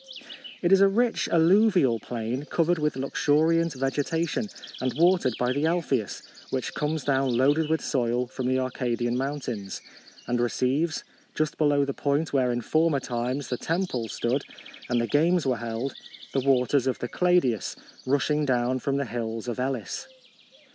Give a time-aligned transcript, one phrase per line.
[0.63, 4.49] It is a rich alluvial plain, covered with luxuriant vegetation,
[4.81, 9.15] and wa tered by the Alpheus, which comes down loaded with soil from the Arcadian
[9.15, 9.79] mountains,
[10.25, 11.03] and receives,
[11.35, 14.41] just below the point where in former times the temples stood
[14.89, 15.93] and the games were held,
[16.33, 17.75] the waters of the Cladeus,
[18.07, 20.07] rushing down from the hills of Elis.